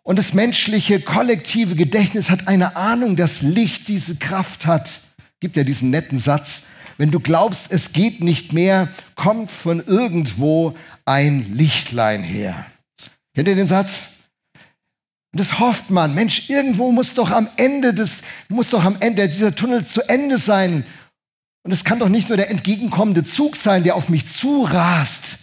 Und 0.03 0.19
das 0.19 0.33
menschliche 0.33 0.99
kollektive 0.99 1.75
Gedächtnis 1.75 2.29
hat 2.29 2.47
eine 2.47 2.75
Ahnung, 2.75 3.15
dass 3.15 3.41
Licht 3.41 3.87
diese 3.87 4.15
Kraft 4.15 4.65
hat. 4.65 5.01
Gibt 5.39 5.57
ja 5.57 5.63
diesen 5.63 5.89
netten 5.89 6.17
Satz. 6.17 6.63
Wenn 7.01 7.09
du 7.09 7.19
glaubst, 7.19 7.71
es 7.71 7.93
geht 7.93 8.21
nicht 8.21 8.53
mehr, 8.53 8.87
kommt 9.15 9.49
von 9.49 9.83
irgendwo 9.83 10.77
ein 11.03 11.51
Lichtlein 11.57 12.21
her. 12.21 12.67
Kennt 13.33 13.47
ihr 13.47 13.55
den 13.55 13.65
Satz? 13.65 14.03
Und 15.33 15.39
das 15.39 15.57
hofft 15.57 15.89
man. 15.89 16.13
Mensch, 16.13 16.47
irgendwo 16.51 16.91
muss 16.91 17.15
doch 17.15 17.31
am 17.31 17.49
Ende 17.57 17.95
des, 17.95 18.17
muss 18.49 18.69
doch 18.69 18.85
am 18.85 18.97
Ende 18.99 19.27
dieser 19.27 19.55
Tunnel 19.55 19.83
zu 19.83 20.07
Ende 20.07 20.37
sein. 20.37 20.85
Und 21.63 21.71
es 21.71 21.83
kann 21.83 21.97
doch 21.97 22.07
nicht 22.07 22.29
nur 22.29 22.37
der 22.37 22.51
entgegenkommende 22.51 23.23
Zug 23.23 23.55
sein, 23.55 23.83
der 23.83 23.95
auf 23.95 24.07
mich 24.07 24.31
zurast. 24.31 25.39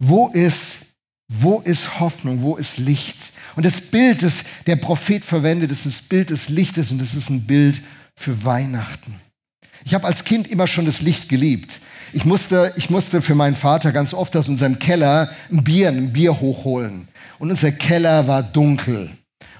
Wo 0.00 0.26
ist, 0.26 0.86
wo 1.32 1.60
ist 1.60 2.00
Hoffnung? 2.00 2.42
Wo 2.42 2.56
ist 2.56 2.78
Licht? 2.78 3.30
Und 3.54 3.64
das 3.64 3.80
Bild, 3.80 4.24
das 4.24 4.42
der 4.66 4.74
Prophet 4.74 5.24
verwendet, 5.24 5.70
ist 5.70 5.86
das 5.86 6.02
Bild 6.02 6.30
des 6.30 6.48
Lichtes 6.48 6.90
und 6.90 7.00
das 7.00 7.14
ist 7.14 7.30
ein 7.30 7.46
Bild 7.46 7.80
für 8.16 8.44
Weihnachten. 8.44 9.20
Ich 9.84 9.92
habe 9.92 10.06
als 10.06 10.24
Kind 10.24 10.46
immer 10.48 10.66
schon 10.66 10.86
das 10.86 11.02
Licht 11.02 11.28
geliebt. 11.28 11.80
Ich 12.14 12.24
musste, 12.24 12.72
ich 12.76 12.88
musste 12.90 13.20
für 13.20 13.34
meinen 13.34 13.56
Vater 13.56 13.92
ganz 13.92 14.14
oft 14.14 14.34
aus 14.36 14.48
unserem 14.48 14.78
Keller 14.78 15.30
ein 15.52 15.62
Bier, 15.62 15.88
ein 15.88 16.12
Bier 16.12 16.40
hochholen. 16.40 17.08
Und 17.38 17.50
unser 17.50 17.70
Keller 17.72 18.26
war 18.26 18.42
dunkel. 18.42 19.10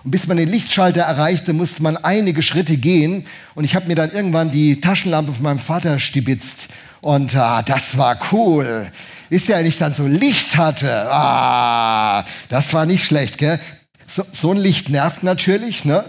Und 0.02 0.10
bis 0.10 0.26
man 0.26 0.36
den 0.36 0.48
Lichtschalter 0.48 1.02
erreichte, 1.02 1.52
musste 1.52 1.82
man 1.82 1.96
einige 1.96 2.42
Schritte 2.42 2.76
gehen. 2.76 3.26
Und 3.54 3.64
ich 3.64 3.74
habe 3.74 3.86
mir 3.86 3.96
dann 3.96 4.12
irgendwann 4.12 4.50
die 4.50 4.80
Taschenlampe 4.80 5.32
von 5.32 5.42
meinem 5.42 5.58
Vater 5.58 5.98
stibitzt. 5.98 6.68
Und 7.00 7.36
ah, 7.36 7.62
das 7.62 7.98
war 7.98 8.18
cool. 8.32 8.90
Wisst 9.28 9.48
ihr, 9.48 9.56
wenn 9.56 9.66
ich 9.66 9.78
dann 9.78 9.92
so 9.92 10.06
Licht 10.06 10.56
hatte, 10.56 11.10
ah, 11.10 12.24
das 12.48 12.72
war 12.72 12.86
nicht 12.86 13.04
schlecht, 13.04 13.36
gell? 13.36 13.60
So, 14.06 14.24
so 14.30 14.52
ein 14.52 14.58
Licht 14.58 14.88
nervt 14.88 15.22
natürlich, 15.22 15.84
ne? 15.84 16.04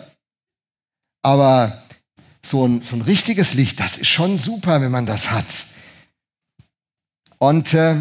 Aber 1.22 1.85
so 2.46 2.68
ein, 2.68 2.82
so 2.82 2.96
ein 2.96 3.02
richtiges 3.02 3.54
Licht, 3.54 3.80
das 3.80 3.98
ist 3.98 4.08
schon 4.08 4.38
super, 4.38 4.82
wenn 4.82 4.92
man 4.92 5.06
das 5.06 5.32
hat. 5.32 5.46
Und, 7.38 7.74
äh, 7.74 7.96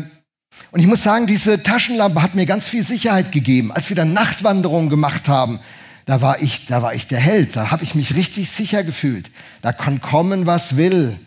und 0.70 0.80
ich 0.80 0.86
muss 0.86 1.02
sagen, 1.02 1.26
diese 1.26 1.62
Taschenlampe 1.62 2.22
hat 2.22 2.34
mir 2.34 2.46
ganz 2.46 2.68
viel 2.68 2.82
Sicherheit 2.82 3.32
gegeben. 3.32 3.72
Als 3.72 3.88
wir 3.88 3.96
dann 3.96 4.12
Nachtwanderungen 4.12 4.88
gemacht 4.88 5.28
haben, 5.28 5.60
da 6.06 6.20
war 6.20 6.42
ich, 6.42 6.66
da 6.66 6.82
war 6.82 6.94
ich 6.94 7.06
der 7.06 7.20
Held. 7.20 7.56
Da 7.56 7.70
habe 7.70 7.82
ich 7.82 7.94
mich 7.94 8.14
richtig 8.14 8.50
sicher 8.50 8.84
gefühlt. 8.84 9.30
Da 9.62 9.72
kann 9.72 10.00
kommen, 10.00 10.46
was 10.46 10.76
will. 10.76 11.18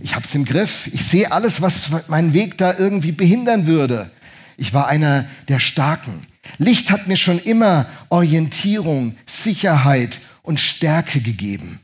Ich 0.00 0.14
habe 0.14 0.24
es 0.24 0.34
im 0.34 0.44
Griff. 0.44 0.88
Ich 0.92 1.06
sehe 1.06 1.32
alles, 1.32 1.62
was 1.62 1.88
meinen 2.08 2.32
Weg 2.32 2.58
da 2.58 2.76
irgendwie 2.76 3.12
behindern 3.12 3.66
würde. 3.66 4.10
Ich 4.56 4.74
war 4.74 4.88
einer 4.88 5.26
der 5.48 5.60
Starken. 5.60 6.22
Licht 6.58 6.90
hat 6.90 7.06
mir 7.06 7.16
schon 7.16 7.38
immer 7.38 7.86
Orientierung, 8.08 9.16
Sicherheit 9.26 10.18
und 10.42 10.60
Stärke 10.60 11.20
gegeben. 11.20 11.80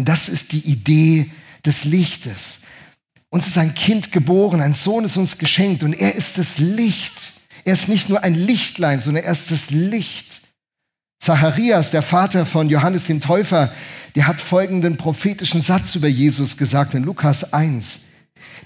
Und 0.00 0.08
das 0.08 0.30
ist 0.30 0.52
die 0.52 0.66
Idee 0.66 1.30
des 1.66 1.84
Lichtes. 1.84 2.60
Uns 3.28 3.48
ist 3.48 3.58
ein 3.58 3.74
Kind 3.74 4.12
geboren, 4.12 4.62
ein 4.62 4.72
Sohn 4.72 5.04
ist 5.04 5.18
uns 5.18 5.36
geschenkt 5.36 5.82
und 5.82 5.92
er 5.92 6.14
ist 6.14 6.38
das 6.38 6.56
Licht. 6.56 7.34
Er 7.66 7.74
ist 7.74 7.86
nicht 7.86 8.08
nur 8.08 8.24
ein 8.24 8.34
Lichtlein, 8.34 9.00
sondern 9.00 9.24
er 9.24 9.32
ist 9.32 9.50
das 9.50 9.68
Licht. 9.68 10.40
Zacharias, 11.18 11.90
der 11.90 12.00
Vater 12.00 12.46
von 12.46 12.70
Johannes 12.70 13.04
dem 13.04 13.20
Täufer, 13.20 13.74
der 14.14 14.26
hat 14.26 14.40
folgenden 14.40 14.96
prophetischen 14.96 15.60
Satz 15.60 15.94
über 15.96 16.08
Jesus 16.08 16.56
gesagt 16.56 16.94
in 16.94 17.02
Lukas 17.02 17.52
1. 17.52 18.04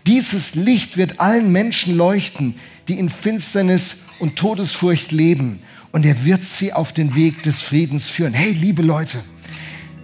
Dieses 0.06 0.54
Licht 0.54 0.96
wird 0.96 1.18
allen 1.18 1.50
Menschen 1.50 1.96
leuchten, 1.96 2.54
die 2.86 2.96
in 2.96 3.10
Finsternis 3.10 4.04
und 4.20 4.36
Todesfurcht 4.36 5.10
leben. 5.10 5.64
Und 5.90 6.06
er 6.06 6.24
wird 6.24 6.44
sie 6.44 6.72
auf 6.72 6.92
den 6.92 7.16
Weg 7.16 7.42
des 7.42 7.60
Friedens 7.60 8.06
führen. 8.06 8.34
Hey, 8.34 8.52
liebe 8.52 8.82
Leute, 8.82 9.18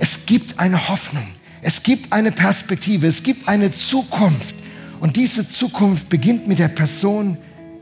es 0.01 0.25
gibt 0.25 0.59
eine 0.59 0.89
Hoffnung. 0.89 1.27
Es 1.61 1.83
gibt 1.83 2.11
eine 2.13 2.33
Perspektive. 2.33 3.07
Es 3.07 3.23
gibt 3.23 3.47
eine 3.47 3.71
Zukunft. 3.71 4.55
Und 4.99 5.17
diese 5.17 5.49
Zukunft 5.49 6.09
beginnt 6.09 6.49
mit 6.49 6.59
der 6.59 6.69
Person 6.69 7.37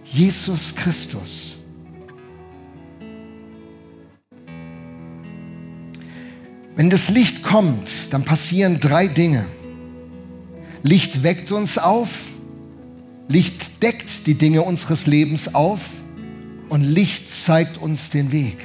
Jesus 0.04 0.74
Christus. 0.74 1.54
Wenn 6.74 6.90
das 6.90 7.08
Licht 7.08 7.44
kommt, 7.44 8.12
dann 8.12 8.24
passieren 8.24 8.80
drei 8.80 9.06
Dinge. 9.06 9.44
Licht 10.82 11.22
weckt 11.22 11.52
uns 11.52 11.78
auf, 11.78 12.24
Licht 13.28 13.82
deckt 13.82 14.26
die 14.26 14.34
Dinge 14.34 14.62
unseres 14.62 15.06
Lebens 15.06 15.54
auf 15.54 15.82
und 16.68 16.82
Licht 16.82 17.30
zeigt 17.30 17.78
uns 17.78 18.10
den 18.10 18.32
Weg. 18.32 18.58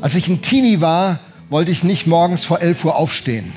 Als 0.00 0.14
ich 0.14 0.28
ein 0.28 0.42
Teenie 0.42 0.82
war, 0.82 1.20
wollte 1.50 1.70
ich 1.70 1.84
nicht 1.84 2.06
morgens 2.06 2.44
vor 2.44 2.60
11 2.60 2.84
Uhr 2.84 2.96
aufstehen. 2.96 3.52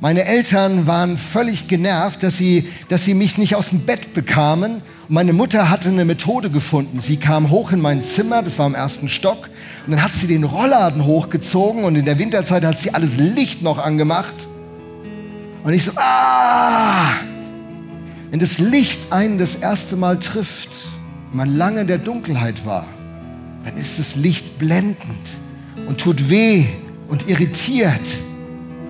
Meine 0.00 0.26
Eltern 0.26 0.86
waren 0.86 1.18
völlig 1.18 1.66
genervt, 1.66 2.22
dass 2.22 2.36
sie, 2.36 2.68
dass 2.88 3.04
sie 3.04 3.14
mich 3.14 3.36
nicht 3.36 3.56
aus 3.56 3.70
dem 3.70 3.80
Bett 3.80 4.14
bekamen. 4.14 4.74
Und 5.08 5.14
meine 5.14 5.32
Mutter 5.32 5.70
hatte 5.70 5.88
eine 5.88 6.04
Methode 6.04 6.50
gefunden. 6.50 7.00
Sie 7.00 7.16
kam 7.16 7.50
hoch 7.50 7.72
in 7.72 7.80
mein 7.80 8.04
Zimmer, 8.04 8.42
das 8.42 8.60
war 8.60 8.66
im 8.68 8.76
ersten 8.76 9.08
Stock, 9.08 9.48
und 9.86 9.92
dann 9.92 10.02
hat 10.02 10.12
sie 10.12 10.28
den 10.28 10.44
Rollladen 10.44 11.04
hochgezogen 11.04 11.82
und 11.82 11.96
in 11.96 12.04
der 12.04 12.18
Winterzeit 12.18 12.64
hat 12.64 12.78
sie 12.78 12.94
alles 12.94 13.16
Licht 13.16 13.62
noch 13.62 13.78
angemacht. 13.78 14.46
Und 15.64 15.72
ich 15.72 15.84
so, 15.84 15.92
ah! 15.96 17.14
Wenn 18.30 18.38
das 18.38 18.58
Licht 18.58 19.12
einen 19.12 19.38
das 19.38 19.56
erste 19.56 19.96
Mal 19.96 20.20
trifft, 20.20 20.70
man 21.32 21.56
lange 21.56 21.80
in 21.80 21.86
der 21.88 21.98
Dunkelheit 21.98 22.64
war, 22.64 22.86
dann 23.64 23.76
ist 23.76 23.98
das 23.98 24.14
Licht 24.14 24.58
blendend 24.58 25.32
und 25.86 25.98
tut 25.98 26.30
weh 26.30 26.64
und 27.08 27.28
irritiert. 27.28 28.16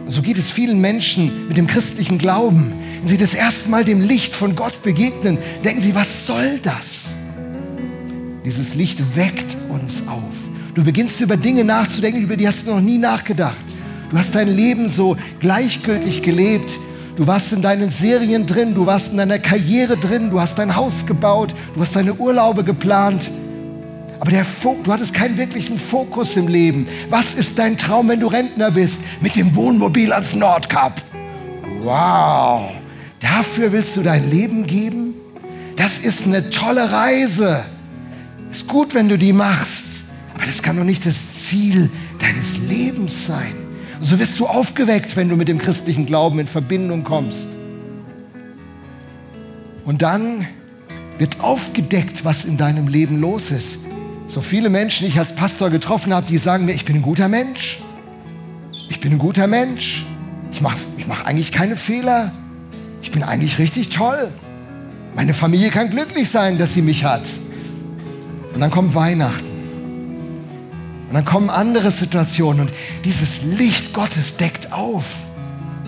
Und 0.04 0.10
so 0.10 0.22
geht 0.22 0.38
es 0.38 0.50
vielen 0.50 0.80
Menschen 0.80 1.48
mit 1.48 1.56
dem 1.56 1.66
christlichen 1.66 2.18
Glauben. 2.18 2.72
Wenn 3.00 3.08
sie 3.08 3.18
das 3.18 3.34
erste 3.34 3.68
Mal 3.68 3.84
dem 3.84 4.00
Licht 4.00 4.34
von 4.34 4.56
Gott 4.56 4.82
begegnen, 4.82 5.38
denken 5.64 5.80
sie, 5.80 5.94
was 5.94 6.26
soll 6.26 6.58
das? 6.62 7.08
Dieses 8.44 8.74
Licht 8.74 8.98
weckt 9.14 9.56
uns 9.68 10.08
auf. 10.08 10.22
Du 10.74 10.82
beginnst 10.82 11.20
über 11.20 11.36
Dinge 11.36 11.64
nachzudenken, 11.64 12.22
über 12.22 12.36
die 12.36 12.46
hast 12.46 12.66
du 12.66 12.70
noch 12.70 12.80
nie 12.80 12.98
nachgedacht. 12.98 13.56
Du 14.10 14.16
hast 14.16 14.34
dein 14.34 14.48
Leben 14.48 14.88
so 14.88 15.16
gleichgültig 15.40 16.22
gelebt. 16.22 16.78
Du 17.16 17.26
warst 17.26 17.52
in 17.52 17.62
deinen 17.62 17.90
Serien 17.90 18.46
drin, 18.46 18.74
du 18.74 18.86
warst 18.86 19.10
in 19.10 19.18
deiner 19.18 19.38
Karriere 19.38 19.96
drin, 19.96 20.30
du 20.30 20.40
hast 20.40 20.58
dein 20.58 20.76
Haus 20.76 21.04
gebaut, 21.04 21.54
du 21.74 21.80
hast 21.80 21.96
deine 21.96 22.14
Urlaube 22.14 22.64
geplant. 22.64 23.30
Aber 24.20 24.30
der 24.30 24.44
du 24.82 24.92
hattest 24.92 25.14
keinen 25.14 25.36
wirklichen 25.36 25.78
Fokus 25.78 26.36
im 26.36 26.48
Leben. 26.48 26.86
Was 27.08 27.34
ist 27.34 27.58
dein 27.58 27.76
Traum, 27.76 28.08
wenn 28.08 28.20
du 28.20 28.26
Rentner 28.26 28.70
bist? 28.70 29.00
Mit 29.20 29.36
dem 29.36 29.54
Wohnmobil 29.54 30.12
ans 30.12 30.34
Nordkap. 30.34 31.00
Wow, 31.82 32.72
dafür 33.20 33.70
willst 33.70 33.96
du 33.96 34.02
dein 34.02 34.28
Leben 34.30 34.66
geben? 34.66 35.14
Das 35.76 35.98
ist 35.98 36.26
eine 36.26 36.50
tolle 36.50 36.90
Reise. 36.90 37.64
Ist 38.50 38.66
gut, 38.66 38.94
wenn 38.94 39.08
du 39.08 39.16
die 39.16 39.32
machst. 39.32 39.84
Aber 40.34 40.44
das 40.44 40.62
kann 40.62 40.76
doch 40.76 40.84
nicht 40.84 41.06
das 41.06 41.44
Ziel 41.44 41.90
deines 42.18 42.58
Lebens 42.58 43.26
sein. 43.26 43.54
Und 44.00 44.04
so 44.04 44.18
wirst 44.18 44.38
du 44.40 44.46
aufgeweckt, 44.46 45.16
wenn 45.16 45.28
du 45.28 45.36
mit 45.36 45.48
dem 45.48 45.58
christlichen 45.58 46.06
Glauben 46.06 46.40
in 46.40 46.46
Verbindung 46.48 47.04
kommst. 47.04 47.48
Und 49.84 50.02
dann 50.02 50.46
wird 51.18 51.40
aufgedeckt, 51.40 52.24
was 52.24 52.44
in 52.44 52.56
deinem 52.56 52.88
Leben 52.88 53.20
los 53.20 53.50
ist. 53.50 53.78
So 54.28 54.42
viele 54.42 54.68
Menschen, 54.68 55.04
die 55.04 55.08
ich 55.08 55.18
als 55.18 55.34
Pastor 55.34 55.70
getroffen 55.70 56.12
habe, 56.12 56.26
die 56.26 56.36
sagen 56.36 56.66
mir, 56.66 56.72
ich 56.72 56.84
bin 56.84 56.96
ein 56.96 57.02
guter 57.02 57.28
Mensch. 57.28 57.82
Ich 58.90 59.00
bin 59.00 59.12
ein 59.12 59.18
guter 59.18 59.46
Mensch. 59.46 60.04
Ich 60.52 60.60
mache 60.60 60.76
ich 60.98 61.06
mach 61.06 61.24
eigentlich 61.24 61.50
keine 61.50 61.76
Fehler. 61.76 62.32
Ich 63.00 63.10
bin 63.10 63.22
eigentlich 63.22 63.58
richtig 63.58 63.88
toll. 63.88 64.30
Meine 65.14 65.32
Familie 65.32 65.70
kann 65.70 65.88
glücklich 65.88 66.28
sein, 66.28 66.58
dass 66.58 66.74
sie 66.74 66.82
mich 66.82 67.04
hat. 67.04 67.22
Und 68.52 68.60
dann 68.60 68.70
kommt 68.70 68.94
Weihnachten. 68.94 69.46
Und 71.08 71.14
dann 71.14 71.24
kommen 71.24 71.48
andere 71.48 71.90
Situationen 71.90 72.60
und 72.60 72.72
dieses 73.06 73.42
Licht 73.42 73.94
Gottes 73.94 74.36
deckt 74.36 74.72
auf. 74.74 75.14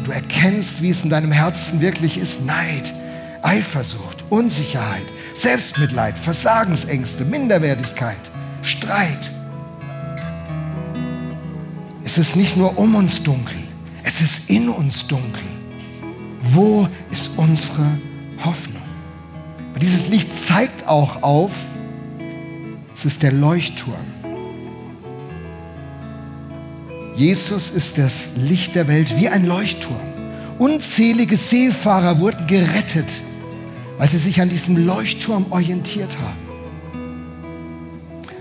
Du 0.03 0.13
erkennst, 0.13 0.81
wie 0.81 0.89
es 0.89 1.05
in 1.05 1.11
deinem 1.11 1.31
Herzen 1.31 1.83
wirklich 1.83 2.17
ist. 2.17 2.47
Neid, 2.47 2.95
Eifersucht, 3.43 4.25
Unsicherheit, 4.31 5.05
Selbstmitleid, 5.35 6.17
Versagensängste, 6.19 7.27
Minderwertigkeit, 7.27 8.30
Streit. 8.71 9.31
Es 12.05 12.19
ist 12.19 12.37
nicht 12.37 12.57
nur 12.57 12.79
um 12.79 12.95
uns 12.95 13.21
dunkel, 13.23 13.59
es 14.05 14.21
ist 14.21 14.49
in 14.49 14.69
uns 14.69 15.07
dunkel. 15.07 15.43
Wo 16.41 16.89
ist 17.11 17.31
unsere 17.37 17.99
Hoffnung? 18.45 18.83
Und 19.75 19.83
dieses 19.83 20.09
Licht 20.09 20.35
zeigt 20.37 20.87
auch 20.87 21.23
auf, 21.23 21.53
es 22.95 23.05
ist 23.05 23.23
der 23.23 23.33
Leuchtturm. 23.33 24.07
Jesus 27.17 27.71
ist 27.71 27.99
das 27.99 28.31
Licht 28.37 28.77
der 28.77 28.87
Welt 28.87 29.17
wie 29.19 29.29
ein 29.29 29.47
Leuchtturm. 29.47 30.01
Unzählige 30.59 31.37
Seefahrer 31.37 32.21
wurden 32.21 32.47
gerettet, 32.47 33.21
weil 33.99 34.09
sie 34.09 34.19
sich 34.19 34.41
an 34.41 34.49
diesem 34.49 34.87
Leuchtturm 34.87 35.47
orientiert 35.51 36.17
haben. 36.19 36.50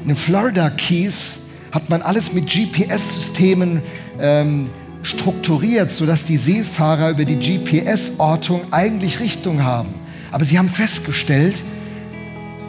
In 0.01 0.07
den 0.07 0.15
Florida 0.15 0.69
Keys 0.69 1.43
hat 1.71 1.89
man 1.89 2.01
alles 2.01 2.33
mit 2.33 2.47
GPS-Systemen 2.47 3.81
ähm, 4.19 4.69
strukturiert, 5.03 5.91
sodass 5.91 6.25
die 6.25 6.37
Seefahrer 6.37 7.11
über 7.11 7.25
die 7.25 7.37
GPS-Ortung 7.37 8.61
eigentlich 8.71 9.19
Richtung 9.19 9.63
haben. 9.63 9.93
Aber 10.31 10.45
sie 10.45 10.57
haben 10.57 10.69
festgestellt, 10.69 11.63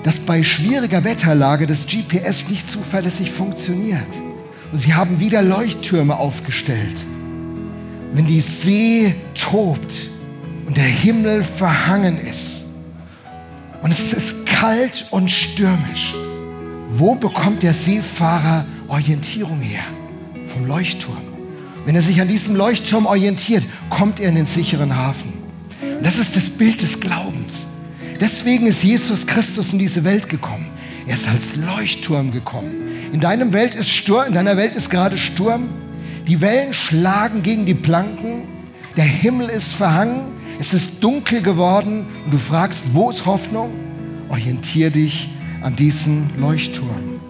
dass 0.03 0.19
bei 0.19 0.43
schwieriger 0.43 1.05
Wetterlage 1.05 1.67
das 1.67 1.87
GPS 1.87 2.49
nicht 2.49 2.71
zuverlässig 2.71 3.31
funktioniert. 3.31 4.09
Und 4.73 4.79
sie 4.79 4.95
haben 4.95 5.21
wieder 5.21 5.43
Leuchttürme 5.43 6.17
aufgestellt. 6.19 6.97
Wenn 8.13 8.27
die 8.27 8.41
See 8.41 9.15
tobt 9.35 10.11
und 10.67 10.77
der 10.77 10.85
Himmel 10.85 11.43
verhangen 11.43 12.19
ist 12.19 12.67
und 13.83 13.93
es 13.93 14.13
ist 14.13 14.47
kalt 14.47 15.07
und 15.11 15.31
stürmisch, 15.31 16.15
wo 16.93 17.15
bekommt 17.15 17.63
der 17.63 17.73
Seefahrer 17.73 18.67
Orientierung 18.89 19.61
her? 19.61 19.85
Vom 20.47 20.67
Leuchtturm. 20.67 21.23
Wenn 21.85 21.95
er 21.95 22.03
sich 22.03 22.21
an 22.21 22.29
diesem 22.29 22.57
Leuchtturm 22.57 23.07
orientiert, 23.07 23.65
kommt 23.89 24.21
er 24.21 24.29
in 24.29 24.35
den 24.35 24.47
sicheren 24.47 24.97
Hafen. 24.97 25.33
Und 25.81 26.05
das 26.05 26.19
ist 26.19 26.37
das 26.37 26.51
Bild 26.51 26.83
des 26.83 27.01
Glaubens. 27.01 27.67
Deswegen 28.21 28.67
ist 28.67 28.83
Jesus 28.83 29.27
Christus 29.27 29.73
in 29.73 29.79
diese 29.79 30.05
Welt 30.05 30.29
gekommen. 30.29 30.71
Er 31.07 31.15
ist 31.15 31.29
als 31.29 31.57
Leuchtturm 31.57 32.33
gekommen. 32.33 32.73
In, 33.13 33.21
deinem 33.21 33.53
Welt 33.53 33.75
ist 33.75 33.89
Sturm, 33.89 34.27
in 34.27 34.35
deiner 34.35 34.57
Welt 34.57 34.75
ist 34.75 34.91
gerade 34.91 35.17
Sturm. 35.17 35.69
Die 36.27 36.41
Wellen 36.41 36.75
schlagen 36.75 37.43
gegen 37.43 37.67
die 37.67 37.75
Planken. 37.75 38.43
Der 38.97 39.05
Himmel 39.05 39.49
ist 39.49 39.73
verhangen. 39.73 40.33
Es 40.59 40.75
ist 40.75 41.03
dunkel 41.03 41.41
geworden. 41.41 42.07
Und 42.25 42.35
du 42.35 42.39
fragst, 42.39 42.83
wo 42.93 43.11
ist 43.11 43.25
Hoffnung? 43.25 43.71
Orientier 44.29 44.91
dich 44.91 45.31
an 45.63 45.77
diesen 45.77 46.31
Leuchtturm. 46.39 47.21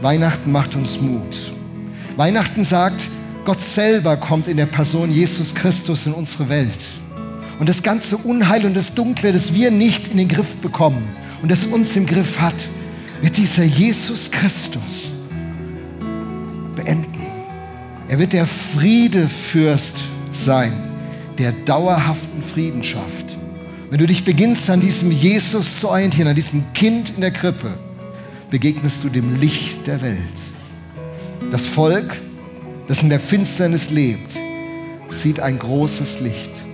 Weihnachten 0.00 0.52
macht 0.52 0.76
uns 0.76 1.00
Mut. 1.00 1.52
Weihnachten 2.16 2.64
sagt, 2.64 3.08
Gott 3.44 3.60
selber 3.60 4.16
kommt 4.16 4.48
in 4.48 4.56
der 4.56 4.66
Person 4.66 5.10
Jesus 5.10 5.54
Christus 5.54 6.06
in 6.06 6.12
unsere 6.12 6.48
Welt. 6.48 6.92
Und 7.58 7.68
das 7.68 7.82
ganze 7.82 8.16
Unheil 8.16 8.66
und 8.66 8.74
das 8.74 8.94
Dunkle, 8.94 9.32
das 9.32 9.54
wir 9.54 9.70
nicht 9.70 10.08
in 10.08 10.18
den 10.18 10.28
Griff 10.28 10.56
bekommen 10.56 11.08
und 11.42 11.50
das 11.50 11.64
uns 11.64 11.96
im 11.96 12.06
Griff 12.06 12.40
hat, 12.40 12.68
wird 13.20 13.36
dieser 13.36 13.64
Jesus 13.64 14.30
Christus 14.30 15.12
beenden. 16.74 17.26
Er 18.08 18.18
wird 18.18 18.32
der 18.32 18.46
Friedefürst 18.46 20.02
sein, 20.30 20.72
der 21.38 21.52
dauerhaften 21.52 22.42
Frieden 22.42 22.82
schafft. 22.82 23.33
Wenn 23.90 23.98
du 23.98 24.06
dich 24.06 24.24
beginnst, 24.24 24.68
an 24.70 24.80
diesem 24.80 25.10
Jesus 25.10 25.80
zu 25.80 25.88
orientieren, 25.88 26.28
an 26.28 26.36
diesem 26.36 26.72
Kind 26.72 27.10
in 27.14 27.20
der 27.20 27.30
Krippe, 27.30 27.74
begegnest 28.50 29.04
du 29.04 29.08
dem 29.08 29.40
Licht 29.40 29.86
der 29.86 30.00
Welt. 30.02 30.18
Das 31.50 31.66
Volk 31.66 32.16
das 32.86 33.02
in 33.02 33.08
der 33.08 33.20
Finsternis 33.20 33.90
lebt, 33.90 34.36
sieht 35.08 35.40
ein 35.40 35.58
großes 35.58 36.20
Licht. 36.20 36.64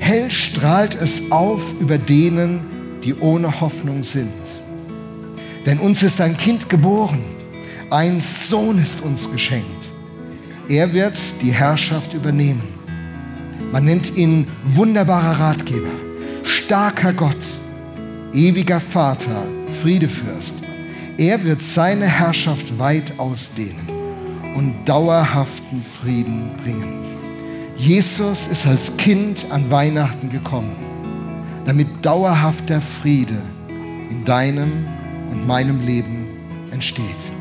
Hell 0.00 0.30
strahlt 0.30 1.00
es 1.00 1.30
auf 1.30 1.74
über 1.80 1.98
denen, 1.98 3.00
die 3.04 3.14
ohne 3.14 3.60
Hoffnung 3.60 4.02
sind. 4.02 4.32
Denn 5.66 5.78
uns 5.78 6.02
ist 6.02 6.20
ein 6.20 6.36
Kind 6.36 6.68
geboren, 6.68 7.22
ein 7.90 8.20
Sohn 8.20 8.78
ist 8.78 9.02
uns 9.02 9.30
geschenkt. 9.30 9.88
Er 10.68 10.92
wird 10.92 11.18
die 11.42 11.52
Herrschaft 11.52 12.14
übernehmen. 12.14 12.62
Man 13.70 13.84
nennt 13.84 14.16
ihn 14.16 14.48
wunderbarer 14.64 15.38
Ratgeber, 15.38 15.90
starker 16.68 17.14
Gott, 17.14 17.58
ewiger 18.34 18.78
Vater, 18.78 19.46
Friedefürst. 19.80 20.52
Er 21.16 21.42
wird 21.42 21.62
seine 21.62 22.04
Herrschaft 22.04 22.78
weit 22.78 23.18
ausdehnen 23.18 23.88
und 24.54 24.86
dauerhaften 24.86 25.82
Frieden 25.82 26.50
bringen. 26.62 27.06
Jesus 27.78 28.48
ist 28.48 28.66
als 28.66 28.94
Kind 28.98 29.46
an 29.50 29.70
Weihnachten 29.70 30.28
gekommen, 30.28 30.76
damit 31.64 31.88
dauerhafter 32.02 32.82
Friede 32.82 33.40
in 34.10 34.26
deinem 34.26 34.86
und 35.30 35.46
meinem 35.46 35.86
Leben 35.86 36.26
entsteht. 36.70 37.37